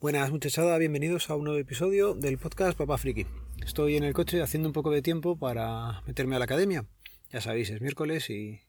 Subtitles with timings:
[0.00, 3.26] Buenas muchachada, bienvenidos a un nuevo episodio del podcast Papá Friki.
[3.62, 6.86] Estoy en el coche haciendo un poco de tiempo para meterme a la academia.
[7.28, 8.62] Ya sabéis, es miércoles y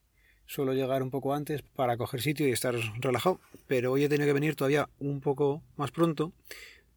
[0.46, 3.40] suelo llegar un poco antes para coger sitio y estar relajado.
[3.66, 6.34] Pero hoy he tenido que venir todavía un poco más pronto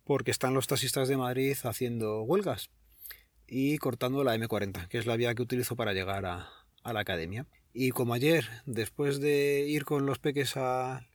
[0.03, 2.71] porque están los taxistas de Madrid haciendo huelgas
[3.47, 6.49] y cortando la M40, que es la vía que utilizo para llegar a,
[6.83, 7.47] a la academia.
[7.73, 11.07] Y como ayer, después de ir con los peques a,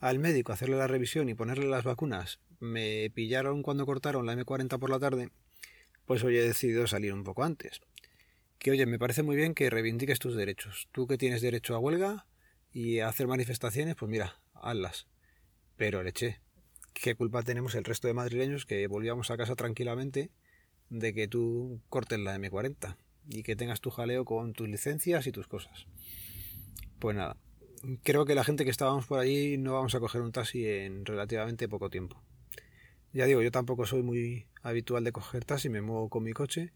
[0.00, 4.78] al médico, hacerle la revisión y ponerle las vacunas, me pillaron cuando cortaron la M40
[4.78, 5.30] por la tarde,
[6.06, 7.80] pues hoy he decidido salir un poco antes.
[8.58, 10.88] Que oye, me parece muy bien que reivindiques tus derechos.
[10.92, 12.26] Tú que tienes derecho a huelga
[12.72, 15.06] y a hacer manifestaciones, pues mira, hazlas.
[15.76, 16.40] Pero leche,
[16.94, 20.30] ¿qué culpa tenemos el resto de madrileños que volvíamos a casa tranquilamente
[20.88, 22.96] de que tú cortes la M40
[23.28, 25.86] y que tengas tu jaleo con tus licencias y tus cosas?
[26.98, 27.36] Pues nada,
[28.02, 31.04] creo que la gente que estábamos por allí no vamos a coger un taxi en
[31.04, 32.22] relativamente poco tiempo.
[33.16, 36.74] Ya digo, yo tampoco soy muy habitual de coger taxi, me muevo con mi coche,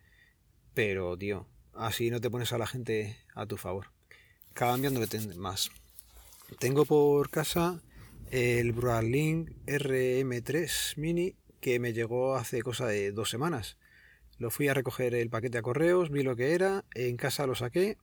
[0.72, 3.88] pero, tío, así no te pones a la gente a tu favor.
[4.54, 5.70] Cambiando de más.
[6.58, 7.82] Tengo por casa
[8.30, 13.76] el Broadlink RM3 Mini que me llegó hace cosa de dos semanas.
[14.38, 17.54] Lo fui a recoger el paquete a correos, vi lo que era, en casa lo
[17.54, 17.98] saqué,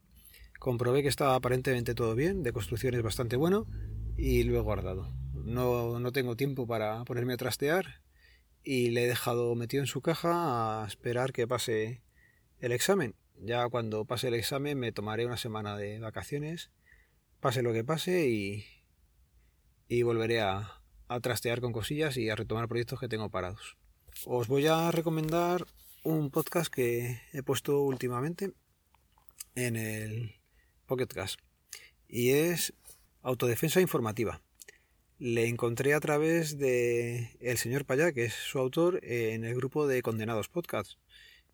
[0.59, 3.65] comprobé que estaba aparentemente todo bien, de construcción es bastante bueno,
[4.15, 5.11] y lo he guardado.
[5.33, 8.05] No, no tengo tiempo para ponerme a trastear
[8.69, 12.01] y le he dejado metido en su caja a esperar que pase
[12.59, 13.15] el examen.
[13.39, 16.69] Ya cuando pase el examen me tomaré una semana de vacaciones,
[17.39, 18.65] pase lo que pase y,
[19.87, 23.77] y volveré a, a trastear con cosillas y a retomar proyectos que tengo parados.
[24.25, 25.65] Os voy a recomendar
[26.03, 28.51] un podcast que he puesto últimamente
[29.55, 30.35] en el
[30.87, 31.07] Pocket
[32.09, 32.73] y es
[33.21, 34.41] Autodefensa Informativa
[35.19, 39.87] le encontré a través de el señor Payá, que es su autor, en el grupo
[39.87, 40.97] de Condenados Podcasts.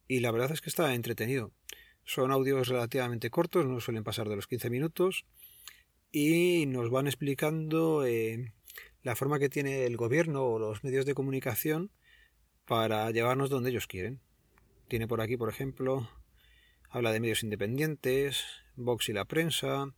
[0.07, 1.51] Y la verdad es que está entretenido.
[2.03, 5.25] Son audios relativamente cortos, no suelen pasar de los 15 minutos,
[6.12, 8.53] y nos van explicando eh,
[9.01, 11.91] la forma que tiene el gobierno o los medios de comunicación
[12.66, 14.19] para llevarnos donde ellos quieren.
[14.90, 16.09] Tiene por aquí, por ejemplo,
[16.90, 18.44] habla de medios independientes,
[18.75, 19.94] Vox y la prensa, en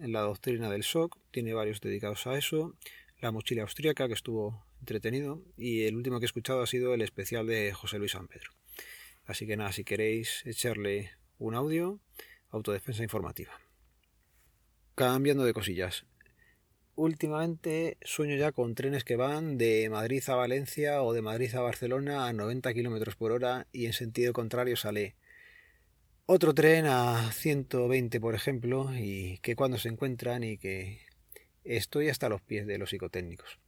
[0.00, 2.74] la doctrina del SOC, tiene varios dedicados a eso,
[3.20, 7.02] la mochila austríaca, que estuvo entretenido, y el último que he escuchado ha sido el
[7.02, 8.50] especial de José Luis San Pedro.
[9.24, 12.00] Así que nada, si queréis echarle un audio,
[12.50, 13.52] autodefensa informativa.
[14.94, 16.04] Cambiando de cosillas.
[16.96, 21.60] Últimamente sueño ya con trenes que van de Madrid a Valencia o de Madrid a
[21.60, 25.16] Barcelona a 90 km por hora y en sentido contrario sale
[26.26, 31.00] otro tren a 120, por ejemplo, y que cuando se encuentran y que
[31.64, 33.58] estoy hasta los pies de los psicotécnicos.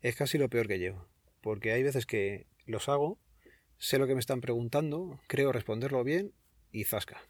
[0.00, 1.08] Es casi lo peor que llevo,
[1.40, 3.18] porque hay veces que los hago,
[3.78, 6.32] sé lo que me están preguntando, creo responderlo bien
[6.70, 7.22] y zasca.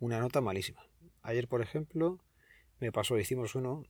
[0.00, 0.84] Una nota malísima.
[1.22, 2.20] Ayer, por ejemplo,
[2.80, 3.84] me pasó, hicimos uno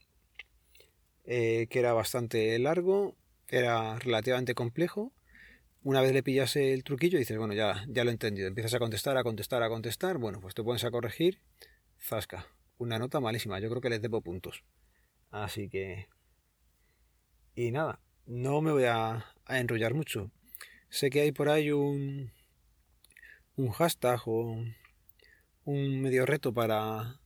[1.24, 3.16] eh, que era bastante largo,
[3.48, 5.12] era relativamente complejo
[5.88, 8.46] una vez le pillas el truquillo, dices, bueno, ya, ya lo he entendido.
[8.46, 10.18] Empiezas a contestar, a contestar, a contestar.
[10.18, 11.40] Bueno, pues te pones a corregir.
[11.98, 12.46] Zasca.
[12.76, 13.58] Una nota malísima.
[13.58, 14.64] Yo creo que les debo puntos.
[15.30, 16.08] Así que...
[17.54, 20.30] Y nada, no me voy a, enrollar mucho.
[20.90, 22.32] Sé que hay por ahí un,
[23.56, 24.62] un hashtag o
[25.64, 27.18] un medio reto para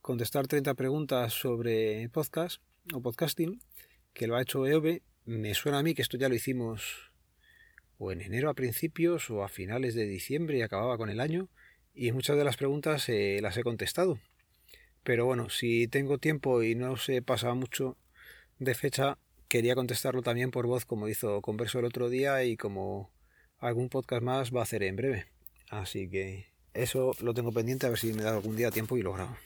[0.00, 2.60] contestar 30 preguntas sobre podcast
[2.92, 3.62] o podcasting,
[4.12, 5.00] que lo ha hecho EOB.
[5.26, 7.09] Me suena a mí que esto ya lo hicimos
[8.00, 11.50] o en enero a principios o a finales de diciembre y acababa con el año
[11.94, 14.18] y muchas de las preguntas eh, las he contestado.
[15.04, 17.98] Pero bueno, si tengo tiempo y no se pasa mucho
[18.58, 23.10] de fecha, quería contestarlo también por voz como hizo Converso el otro día y como
[23.58, 25.26] algún podcast más va a hacer en breve.
[25.68, 29.02] Así que eso lo tengo pendiente a ver si me da algún día tiempo y
[29.02, 29.36] lo grabo.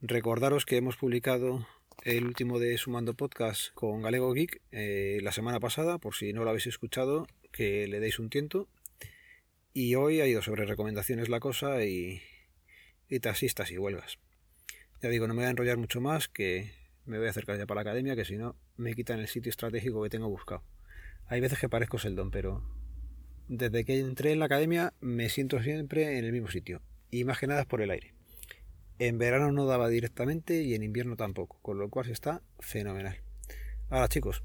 [0.00, 1.64] Recordaros que hemos publicado
[2.02, 6.44] el último de Sumando Podcast con Galego Geek eh, la semana pasada, por si no
[6.44, 8.68] lo habéis escuchado, que le deis un tiento.
[9.72, 12.22] Y hoy ha ido sobre recomendaciones la cosa y,
[13.08, 14.18] y taxistas y huelgas.
[15.02, 16.72] Ya digo, no me voy a enrollar mucho más, que
[17.04, 19.50] me voy a acercar ya para la academia, que si no me quitan el sitio
[19.50, 20.62] estratégico que tengo buscado.
[21.26, 22.62] Hay veces que parezco seldón, pero
[23.48, 26.80] desde que entré en la academia me siento siempre en el mismo sitio.
[27.10, 28.13] Y más que nada es por el aire.
[28.98, 33.20] En verano no daba directamente y en invierno tampoco, con lo cual está fenomenal.
[33.90, 34.42] Ahora chicos,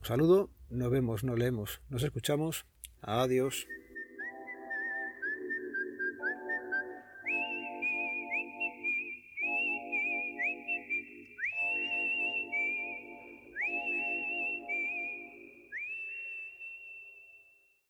[0.00, 2.66] un saludo, nos vemos, nos leemos, nos escuchamos.
[3.00, 3.66] Adiós.